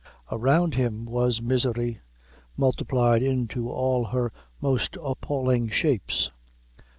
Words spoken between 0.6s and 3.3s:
him was misery, multiplied